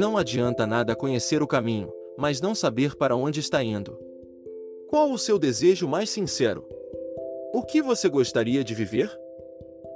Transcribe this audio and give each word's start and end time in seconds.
Não 0.00 0.16
adianta 0.16 0.66
nada 0.66 0.96
conhecer 0.96 1.42
o 1.42 1.46
caminho, 1.46 1.92
mas 2.16 2.40
não 2.40 2.54
saber 2.54 2.96
para 2.96 3.14
onde 3.14 3.38
está 3.38 3.62
indo. 3.62 3.98
Qual 4.88 5.12
o 5.12 5.18
seu 5.18 5.38
desejo 5.38 5.86
mais 5.86 6.08
sincero? 6.08 6.66
O 7.52 7.62
que 7.62 7.82
você 7.82 8.08
gostaria 8.08 8.64
de 8.64 8.74
viver? 8.74 9.14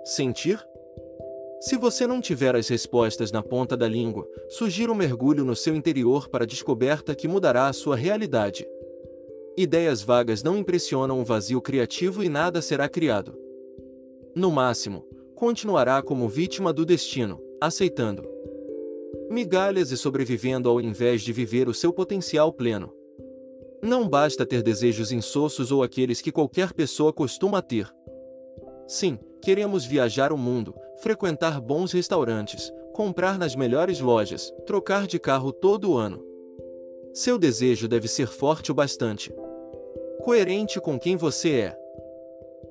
Sentir? 0.05 0.63
Se 1.59 1.79
você 1.79 2.07
não 2.07 2.21
tiver 2.21 2.55
as 2.55 2.69
respostas 2.69 3.33
na 3.33 3.43
ponta 3.43 3.79
da 3.79 3.89
língua, 3.89 4.29
sugira 4.51 4.93
um 4.93 4.95
mergulho 4.95 5.43
no 5.43 5.57
seu 5.57 5.75
interior 5.75 6.29
para 6.29 6.45
a 6.45 6.47
descoberta 6.47 7.15
que 7.15 7.27
mudará 7.27 7.69
a 7.69 7.73
sua 7.73 7.97
realidade. 7.97 8.69
Ideias 9.57 10.03
vagas 10.03 10.43
não 10.43 10.59
impressionam 10.59 11.19
o 11.19 11.25
vazio 11.25 11.63
criativo 11.63 12.23
e 12.23 12.29
nada 12.29 12.61
será 12.61 12.91
criado. 12.91 13.35
No 14.37 14.51
máximo, 14.51 15.09
continuará 15.35 16.03
como 16.03 16.29
vítima 16.29 16.75
do 16.75 16.85
destino, 16.85 17.41
aceitando 17.59 18.34
migalhas 19.31 19.91
e 19.91 19.97
sobrevivendo 19.97 20.69
ao 20.69 20.81
invés 20.81 21.23
de 21.23 21.33
viver 21.33 21.69
o 21.69 21.75
seu 21.75 21.93
potencial 21.93 22.53
pleno. 22.53 22.93
Não 23.83 24.09
basta 24.09 24.47
ter 24.47 24.63
desejos 24.63 25.13
insossos 25.13 25.71
ou 25.71 25.83
aqueles 25.83 26.21
que 26.21 26.33
qualquer 26.33 26.73
pessoa 26.73 27.13
costuma 27.13 27.61
ter. 27.61 27.93
Sim, 28.87 29.19
queremos 29.43 29.85
viajar 29.85 30.33
o 30.33 30.39
mundo, 30.39 30.75
frequentar 30.99 31.61
bons 31.61 31.93
restaurantes, 31.93 32.73
comprar 32.95 33.39
nas 33.39 33.55
melhores 33.55 34.01
lojas, 34.01 34.53
trocar 34.65 35.07
de 35.07 35.19
carro 35.19 35.53
todo 35.53 35.97
ano. 35.97 36.25
Seu 37.13 37.39
desejo 37.39 37.87
deve 37.87 38.09
ser 38.09 38.27
forte 38.27 38.73
o 38.73 38.75
bastante. 38.75 39.33
Coerente 40.23 40.81
com 40.81 40.99
quem 40.99 41.17
você 41.17 41.51
é. 41.53 41.79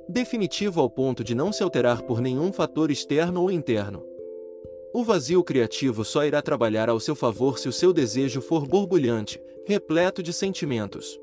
Definitivo 0.10 0.82
ao 0.82 0.90
ponto 0.90 1.24
de 1.24 1.34
não 1.34 1.54
se 1.54 1.64
alterar 1.64 2.02
por 2.02 2.20
nenhum 2.20 2.52
fator 2.52 2.90
externo 2.90 3.42
ou 3.42 3.52
interno. 3.52 4.13
O 4.94 5.04
vazio 5.04 5.44
criativo 5.44 6.06
só 6.06 6.24
irá 6.24 6.42
trabalhar 6.42 6.88
ao 6.88 7.00
seu 7.00 7.16
favor 7.16 7.58
se 7.58 7.68
o 7.68 7.74
seu 7.74 7.92
desejo 7.92 8.42
for 8.42 8.68
borbulhante, 8.68 9.42
repleto 9.66 10.22
de 10.22 10.32
sentimentos 10.32 11.20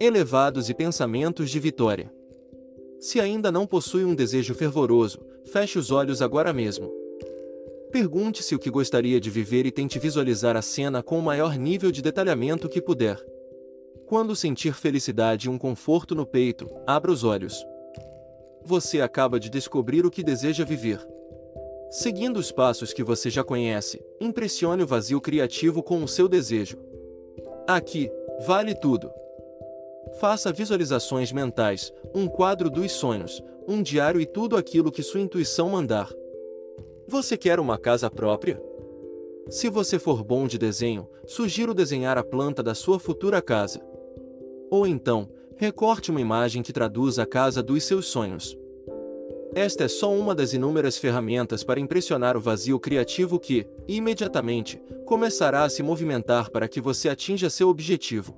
elevados 0.00 0.68
e 0.68 0.74
pensamentos 0.74 1.50
de 1.50 1.58
vitória. 1.58 2.12
Se 2.98 3.20
ainda 3.20 3.50
não 3.50 3.66
possui 3.66 4.04
um 4.04 4.14
desejo 4.14 4.54
fervoroso, 4.54 5.20
feche 5.44 5.78
os 5.78 5.90
olhos 5.90 6.20
agora 6.20 6.52
mesmo. 6.52 6.92
Pergunte-se 7.92 8.54
o 8.54 8.58
que 8.58 8.70
gostaria 8.70 9.20
de 9.20 9.30
viver 9.30 9.66
e 9.66 9.70
tente 9.70 9.98
visualizar 9.98 10.56
a 10.56 10.62
cena 10.62 11.02
com 11.02 11.18
o 11.18 11.22
maior 11.22 11.56
nível 11.56 11.92
de 11.92 12.02
detalhamento 12.02 12.68
que 12.68 12.82
puder. 12.82 13.24
Quando 14.06 14.34
sentir 14.34 14.74
felicidade 14.74 15.46
e 15.46 15.50
um 15.50 15.56
conforto 15.56 16.14
no 16.14 16.26
peito, 16.26 16.68
abra 16.86 17.12
os 17.12 17.22
olhos. 17.22 17.64
Você 18.64 19.00
acaba 19.00 19.38
de 19.38 19.48
descobrir 19.48 20.04
o 20.04 20.10
que 20.10 20.22
deseja 20.22 20.64
viver. 20.64 21.13
Seguindo 21.94 22.38
os 22.38 22.50
passos 22.50 22.92
que 22.92 23.04
você 23.04 23.30
já 23.30 23.44
conhece, 23.44 24.04
impressione 24.20 24.82
o 24.82 24.86
vazio 24.86 25.20
criativo 25.20 25.80
com 25.80 26.02
o 26.02 26.08
seu 26.08 26.28
desejo. 26.28 26.76
Aqui, 27.68 28.10
vale 28.44 28.74
tudo. 28.74 29.08
Faça 30.18 30.52
visualizações 30.52 31.30
mentais, 31.30 31.92
um 32.12 32.26
quadro 32.26 32.68
dos 32.68 32.90
sonhos, 32.90 33.40
um 33.68 33.80
diário 33.80 34.20
e 34.20 34.26
tudo 34.26 34.56
aquilo 34.56 34.90
que 34.90 35.04
sua 35.04 35.20
intuição 35.20 35.68
mandar. 35.70 36.12
Você 37.06 37.36
quer 37.36 37.60
uma 37.60 37.78
casa 37.78 38.10
própria? 38.10 38.60
Se 39.48 39.70
você 39.70 39.96
for 39.96 40.24
bom 40.24 40.48
de 40.48 40.58
desenho, 40.58 41.08
sugiro 41.28 41.72
desenhar 41.72 42.18
a 42.18 42.24
planta 42.24 42.60
da 42.60 42.74
sua 42.74 42.98
futura 42.98 43.40
casa. 43.40 43.80
Ou 44.68 44.84
então, 44.84 45.30
recorte 45.56 46.10
uma 46.10 46.20
imagem 46.20 46.60
que 46.60 46.72
traduza 46.72 47.22
a 47.22 47.26
casa 47.26 47.62
dos 47.62 47.84
seus 47.84 48.06
sonhos. 48.06 48.58
Esta 49.54 49.84
é 49.84 49.88
só 49.88 50.12
uma 50.12 50.34
das 50.34 50.52
inúmeras 50.52 50.98
ferramentas 50.98 51.62
para 51.62 51.78
impressionar 51.78 52.36
o 52.36 52.40
vazio 52.40 52.80
criativo 52.80 53.38
que, 53.38 53.64
imediatamente, 53.86 54.82
começará 55.06 55.62
a 55.62 55.68
se 55.68 55.80
movimentar 55.80 56.50
para 56.50 56.66
que 56.66 56.80
você 56.80 57.08
atinja 57.08 57.48
seu 57.48 57.68
objetivo. 57.68 58.36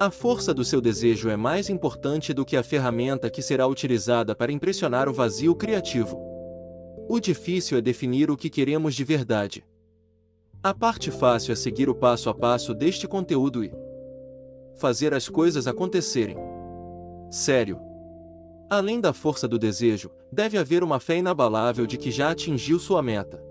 A 0.00 0.10
força 0.10 0.52
do 0.52 0.64
seu 0.64 0.80
desejo 0.80 1.28
é 1.28 1.36
mais 1.36 1.70
importante 1.70 2.34
do 2.34 2.44
que 2.44 2.56
a 2.56 2.64
ferramenta 2.64 3.30
que 3.30 3.40
será 3.40 3.68
utilizada 3.68 4.34
para 4.34 4.50
impressionar 4.50 5.08
o 5.08 5.12
vazio 5.12 5.54
criativo. 5.54 6.20
O 7.08 7.20
difícil 7.20 7.78
é 7.78 7.80
definir 7.80 8.28
o 8.28 8.36
que 8.36 8.50
queremos 8.50 8.96
de 8.96 9.04
verdade. 9.04 9.64
A 10.60 10.74
parte 10.74 11.12
fácil 11.12 11.52
é 11.52 11.56
seguir 11.56 11.88
o 11.88 11.94
passo 11.94 12.28
a 12.28 12.34
passo 12.34 12.74
deste 12.74 13.06
conteúdo 13.06 13.62
e 13.64 13.72
fazer 14.76 15.14
as 15.14 15.28
coisas 15.28 15.68
acontecerem. 15.68 16.36
Sério. 17.30 17.87
Além 18.70 19.00
da 19.00 19.14
força 19.14 19.48
do 19.48 19.58
desejo, 19.58 20.10
deve 20.30 20.58
haver 20.58 20.84
uma 20.84 21.00
fé 21.00 21.16
inabalável 21.16 21.86
de 21.86 21.96
que 21.96 22.10
já 22.10 22.30
atingiu 22.30 22.78
sua 22.78 23.02
meta. 23.02 23.42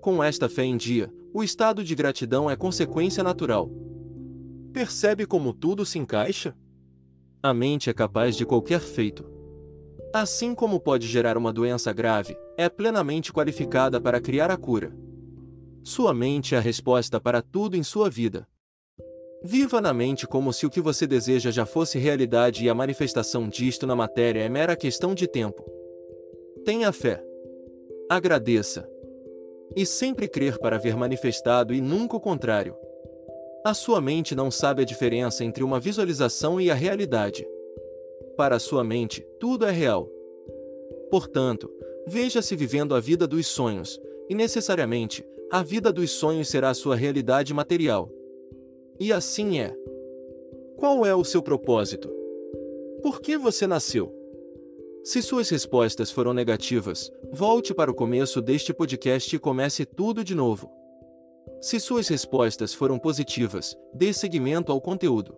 Com 0.00 0.24
esta 0.24 0.48
fé 0.48 0.64
em 0.64 0.78
dia, 0.78 1.12
o 1.34 1.42
estado 1.42 1.84
de 1.84 1.94
gratidão 1.94 2.50
é 2.50 2.56
consequência 2.56 3.22
natural. 3.22 3.70
Percebe 4.72 5.26
como 5.26 5.52
tudo 5.52 5.84
se 5.84 5.98
encaixa? 5.98 6.56
A 7.42 7.52
mente 7.52 7.90
é 7.90 7.92
capaz 7.92 8.34
de 8.34 8.46
qualquer 8.46 8.80
feito. 8.80 9.24
Assim 10.12 10.54
como 10.54 10.80
pode 10.80 11.06
gerar 11.06 11.36
uma 11.36 11.52
doença 11.52 11.92
grave, 11.92 12.36
é 12.56 12.68
plenamente 12.68 13.32
qualificada 13.32 14.00
para 14.00 14.20
criar 14.20 14.50
a 14.50 14.56
cura. 14.56 14.92
Sua 15.84 16.14
mente 16.14 16.54
é 16.54 16.58
a 16.58 16.60
resposta 16.60 17.20
para 17.20 17.42
tudo 17.42 17.76
em 17.76 17.82
sua 17.82 18.08
vida. 18.08 18.48
Viva 19.42 19.80
na 19.80 19.94
mente 19.94 20.26
como 20.26 20.52
se 20.52 20.66
o 20.66 20.70
que 20.70 20.82
você 20.82 21.06
deseja 21.06 21.50
já 21.50 21.64
fosse 21.64 21.98
realidade 21.98 22.62
e 22.62 22.68
a 22.68 22.74
manifestação 22.74 23.48
disto 23.48 23.86
na 23.86 23.96
matéria 23.96 24.40
é 24.40 24.48
mera 24.50 24.76
questão 24.76 25.14
de 25.14 25.26
tempo. 25.26 25.64
Tenha 26.62 26.92
fé. 26.92 27.24
Agradeça. 28.08 28.86
E 29.74 29.86
sempre 29.86 30.28
crer 30.28 30.58
para 30.58 30.76
ver 30.76 30.94
manifestado 30.94 31.72
e 31.72 31.80
nunca 31.80 32.16
o 32.16 32.20
contrário. 32.20 32.76
A 33.64 33.72
sua 33.72 33.98
mente 33.98 34.34
não 34.34 34.50
sabe 34.50 34.82
a 34.82 34.84
diferença 34.84 35.42
entre 35.42 35.64
uma 35.64 35.80
visualização 35.80 36.60
e 36.60 36.70
a 36.70 36.74
realidade. 36.74 37.46
Para 38.36 38.56
a 38.56 38.60
sua 38.60 38.84
mente, 38.84 39.26
tudo 39.38 39.64
é 39.64 39.70
real. 39.70 40.06
Portanto, 41.10 41.70
veja-se 42.06 42.54
vivendo 42.54 42.94
a 42.94 43.00
vida 43.00 43.26
dos 43.26 43.46
sonhos, 43.46 43.98
e 44.28 44.34
necessariamente, 44.34 45.24
a 45.50 45.62
vida 45.62 45.92
dos 45.92 46.10
sonhos 46.10 46.48
será 46.48 46.70
a 46.70 46.74
sua 46.74 46.94
realidade 46.94 47.54
material. 47.54 48.10
E 49.00 49.14
assim 49.14 49.58
é. 49.58 49.74
Qual 50.76 51.06
é 51.06 51.14
o 51.14 51.24
seu 51.24 51.42
propósito? 51.42 52.10
Por 53.02 53.22
que 53.22 53.38
você 53.38 53.66
nasceu? 53.66 54.14
Se 55.02 55.22
suas 55.22 55.48
respostas 55.48 56.10
foram 56.10 56.34
negativas, 56.34 57.10
volte 57.32 57.72
para 57.72 57.90
o 57.90 57.94
começo 57.94 58.42
deste 58.42 58.74
podcast 58.74 59.34
e 59.34 59.38
comece 59.38 59.86
tudo 59.86 60.22
de 60.22 60.34
novo. 60.34 60.70
Se 61.62 61.80
suas 61.80 62.08
respostas 62.08 62.74
foram 62.74 62.98
positivas, 62.98 63.74
dê 63.94 64.12
seguimento 64.12 64.70
ao 64.70 64.82
conteúdo. 64.82 65.34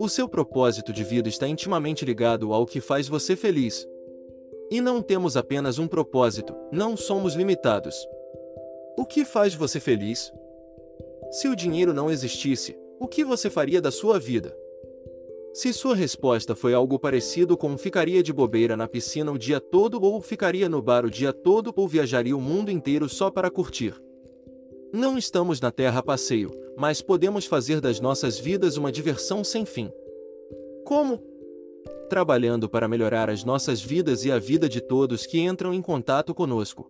O 0.00 0.08
seu 0.08 0.26
propósito 0.26 0.90
de 0.90 1.04
vida 1.04 1.28
está 1.28 1.46
intimamente 1.46 2.02
ligado 2.02 2.54
ao 2.54 2.64
que 2.64 2.80
faz 2.80 3.06
você 3.06 3.36
feliz. 3.36 3.86
E 4.70 4.80
não 4.80 5.02
temos 5.02 5.36
apenas 5.36 5.78
um 5.78 5.86
propósito, 5.86 6.56
não 6.72 6.96
somos 6.96 7.34
limitados. 7.34 7.94
O 8.96 9.04
que 9.04 9.22
faz 9.22 9.54
você 9.54 9.78
feliz? 9.78 10.32
Se 11.34 11.48
o 11.48 11.56
dinheiro 11.56 11.92
não 11.92 12.12
existisse, 12.12 12.78
o 13.00 13.08
que 13.08 13.24
você 13.24 13.50
faria 13.50 13.82
da 13.82 13.90
sua 13.90 14.20
vida? 14.20 14.56
Se 15.52 15.72
sua 15.72 15.96
resposta 15.96 16.54
foi 16.54 16.72
algo 16.72 16.96
parecido 16.96 17.56
com 17.56 17.76
ficaria 17.76 18.22
de 18.22 18.32
bobeira 18.32 18.76
na 18.76 18.86
piscina 18.86 19.32
o 19.32 19.38
dia 19.38 19.58
todo 19.58 20.00
ou 20.00 20.20
ficaria 20.20 20.68
no 20.68 20.80
bar 20.80 21.04
o 21.04 21.10
dia 21.10 21.32
todo 21.32 21.72
ou 21.74 21.88
viajaria 21.88 22.36
o 22.36 22.40
mundo 22.40 22.70
inteiro 22.70 23.08
só 23.08 23.32
para 23.32 23.50
curtir. 23.50 24.00
Não 24.92 25.18
estamos 25.18 25.60
na 25.60 25.72
terra 25.72 26.00
passeio, 26.04 26.52
mas 26.76 27.02
podemos 27.02 27.46
fazer 27.46 27.80
das 27.80 27.98
nossas 27.98 28.38
vidas 28.38 28.76
uma 28.76 28.92
diversão 28.92 29.42
sem 29.42 29.64
fim. 29.64 29.90
Como? 30.84 31.20
Trabalhando 32.08 32.68
para 32.68 32.86
melhorar 32.86 33.28
as 33.28 33.42
nossas 33.42 33.82
vidas 33.82 34.24
e 34.24 34.30
a 34.30 34.38
vida 34.38 34.68
de 34.68 34.80
todos 34.80 35.26
que 35.26 35.40
entram 35.40 35.74
em 35.74 35.82
contato 35.82 36.32
conosco. 36.32 36.88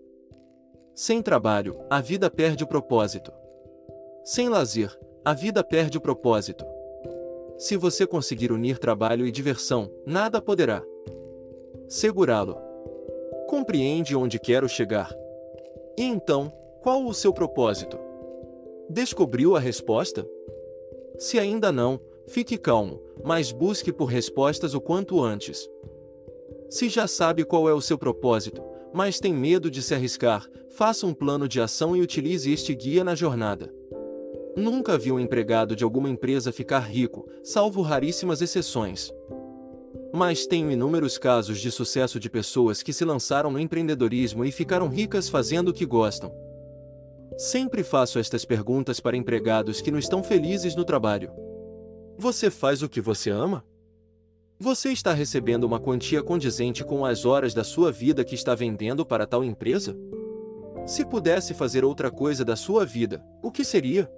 Sem 0.94 1.23
trabalho, 1.23 1.79
a 1.88 2.02
vida 2.02 2.29
perde 2.29 2.62
o 2.62 2.67
propósito. 2.67 3.32
Sem 4.25 4.49
lazer, 4.49 4.99
a 5.23 5.35
vida 5.35 5.62
perde 5.62 5.99
o 5.99 6.00
propósito. 6.00 6.65
Se 7.59 7.76
você 7.76 8.06
conseguir 8.06 8.50
unir 8.50 8.79
trabalho 8.79 9.26
e 9.26 9.31
diversão, 9.31 9.91
nada 10.06 10.41
poderá 10.41 10.82
segurá-lo. 11.87 12.56
Compreende 13.47 14.17
onde 14.17 14.41
quero 14.41 14.67
chegar? 14.67 15.15
E 15.99 16.03
então, 16.03 16.50
qual 16.82 17.05
o 17.05 17.12
seu 17.12 17.35
propósito? 17.35 17.99
Descobriu 18.88 19.56
a 19.56 19.61
resposta? 19.61 20.26
Se 21.19 21.38
ainda 21.38 21.71
não, 21.71 22.00
fique 22.26 22.56
calmo, 22.56 23.03
mas 23.23 23.53
busque 23.53 23.93
por 23.93 24.06
respostas 24.06 24.73
o 24.73 24.81
quanto 24.81 25.23
antes. 25.23 25.69
Se 26.71 26.88
já 26.88 27.06
sabe 27.06 27.44
qual 27.44 27.69
é 27.69 27.75
o 27.75 27.82
seu 27.82 27.99
propósito, 27.99 28.62
mas 28.91 29.21
tem 29.21 29.35
medo 29.35 29.71
de 29.71 29.82
se 29.82 29.94
arriscar, 29.94 30.49
faça 30.71 31.06
um 31.06 31.12
plano 31.12 31.47
de 31.47 31.61
ação 31.61 31.94
e 31.94 32.00
utilize 32.00 32.50
este 32.50 32.75
guia 32.75 33.05
na 33.05 33.15
jornada. 33.15 33.71
Nunca 34.56 34.97
vi 34.97 35.11
um 35.11 35.19
empregado 35.19 35.75
de 35.75 35.83
alguma 35.83 36.09
empresa 36.09 36.53
ficar 36.53 36.81
rico, 36.81 37.29
salvo 37.43 37.83
raríssimas 37.83 38.41
exceções. 38.41 39.12
Mas 40.12 40.47
tenho 40.47 40.71
inúmeros 40.71 41.19
casos 41.19 41.61
de 41.61 41.73
sucesso 41.73 42.21
de 42.21 42.31
pessoas 42.31 42.81
que 42.81 42.93
se 42.93 43.05
lançaram 43.05 43.51
no 43.51 43.59
empreendedorismo 43.59 44.45
e 44.45 44.53
ficaram 44.53 44.87
ricas 44.87 45.29
fazendo 45.29 45.71
o 45.71 45.73
que 45.73 45.85
gostam. 45.85 46.33
Sempre 47.37 47.83
faço 47.83 48.21
estas 48.21 48.45
perguntas 48.45 49.01
para 49.01 49.17
empregados 49.17 49.81
que 49.81 49.91
não 49.91 49.99
estão 49.99 50.23
felizes 50.23 50.77
no 50.77 50.85
trabalho. 50.85 51.33
Você 52.17 52.49
faz 52.49 52.81
o 52.81 52.89
que 52.89 53.00
você 53.00 53.31
ama? 53.31 53.65
Você 54.57 54.93
está 54.93 55.12
recebendo 55.12 55.65
uma 55.65 55.81
quantia 55.81 56.23
condizente 56.23 56.85
com 56.85 57.05
as 57.05 57.25
horas 57.25 57.53
da 57.53 57.65
sua 57.65 57.91
vida 57.91 58.25
que 58.25 58.37
está 58.37 58.55
vendendo 58.55 59.05
para 59.05 59.27
tal 59.27 59.43
empresa? 59.43 59.97
Se 60.87 61.05
pudesse 61.05 61.55
fazer 61.55 61.85
outra 61.85 62.09
coisa 62.09 62.45
da 62.45 62.55
sua 62.55 62.87
vida, 62.87 63.21
o 63.43 63.50
que 63.50 63.65
seria? 63.65 64.09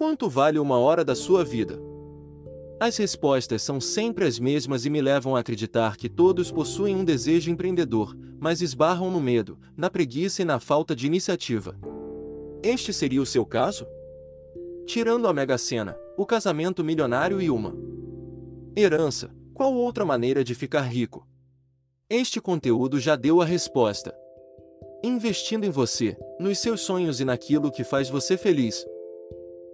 Quanto 0.00 0.30
vale 0.30 0.58
uma 0.58 0.78
hora 0.78 1.04
da 1.04 1.14
sua 1.14 1.44
vida? 1.44 1.78
As 2.80 2.96
respostas 2.96 3.60
são 3.60 3.78
sempre 3.78 4.24
as 4.24 4.38
mesmas 4.38 4.86
e 4.86 4.88
me 4.88 4.98
levam 4.98 5.36
a 5.36 5.40
acreditar 5.40 5.98
que 5.98 6.08
todos 6.08 6.50
possuem 6.50 6.96
um 6.96 7.04
desejo 7.04 7.50
empreendedor, 7.50 8.16
mas 8.38 8.62
esbarram 8.62 9.10
no 9.10 9.20
medo, 9.20 9.58
na 9.76 9.90
preguiça 9.90 10.40
e 10.40 10.44
na 10.46 10.58
falta 10.58 10.96
de 10.96 11.06
iniciativa. 11.06 11.78
Este 12.62 12.94
seria 12.94 13.20
o 13.20 13.26
seu 13.26 13.44
caso? 13.44 13.86
Tirando 14.86 15.28
a 15.28 15.34
Mega 15.34 15.58
Sena, 15.58 15.94
o 16.16 16.24
casamento 16.24 16.82
milionário 16.82 17.38
e 17.38 17.50
uma 17.50 17.76
herança, 18.74 19.30
qual 19.52 19.74
outra 19.74 20.06
maneira 20.06 20.42
de 20.42 20.54
ficar 20.54 20.80
rico? 20.80 21.28
Este 22.08 22.40
conteúdo 22.40 22.98
já 22.98 23.16
deu 23.16 23.42
a 23.42 23.44
resposta. 23.44 24.16
Investindo 25.04 25.64
em 25.64 25.70
você, 25.70 26.16
nos 26.40 26.58
seus 26.58 26.80
sonhos 26.80 27.20
e 27.20 27.24
naquilo 27.26 27.70
que 27.70 27.84
faz 27.84 28.08
você 28.08 28.38
feliz. 28.38 28.82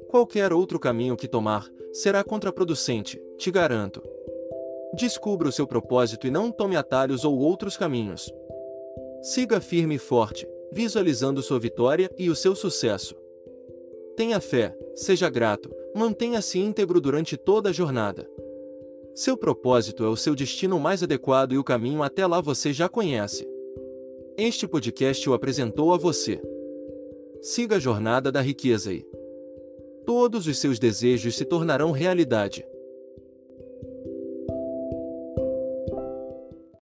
Qualquer 0.08 0.53
outro 0.53 0.79
caminho 0.79 1.17
que 1.17 1.29
tomar 1.29 1.69
será 1.93 2.23
contraproducente, 2.23 3.20
te 3.37 3.50
garanto. 3.50 4.03
Descubra 4.94 5.49
o 5.49 5.53
seu 5.53 5.67
propósito 5.67 6.26
e 6.26 6.31
não 6.31 6.50
tome 6.50 6.76
atalhos 6.76 7.25
ou 7.25 7.38
outros 7.38 7.76
caminhos. 7.76 8.32
Siga 9.23 9.61
firme 9.61 9.97
e 9.97 9.99
forte, 9.99 10.49
visualizando 10.73 11.43
sua 11.43 11.58
vitória 11.58 12.11
e 12.17 12.31
o 12.31 12.37
seu 12.37 12.55
sucesso. 12.55 13.17
Tenha 14.17 14.41
fé, 14.41 14.76
seja 14.94 15.29
grato, 15.29 15.70
mantenha-se 15.94 16.58
íntegro 16.58 17.00
durante 17.00 17.37
toda 17.37 17.70
a 17.70 17.73
jornada. 17.73 18.29
Seu 19.14 19.37
propósito 19.37 20.05
é 20.05 20.08
o 20.08 20.17
seu 20.17 20.35
destino 20.35 20.79
mais 20.79 21.03
adequado 21.03 21.53
e 21.53 21.58
o 21.58 21.64
caminho 21.64 22.03
até 22.03 22.26
lá 22.26 22.41
você 22.41 22.73
já 22.73 22.88
conhece. 22.88 23.49
Este 24.37 24.69
podcast 24.69 25.29
o 25.29 25.35
apresentou 25.35 25.93
a 25.93 25.97
você. 25.97 26.41
Siga 27.41 27.76
a 27.76 27.79
jornada 27.79 28.31
da 28.31 28.41
riqueza 28.41 28.93
e 28.93 29.06
todos 30.06 30.47
os 30.47 30.58
seus 30.58 30.79
desejos 30.79 31.37
se 31.37 31.44
tornarão 31.44 31.91
realidade. 31.91 32.64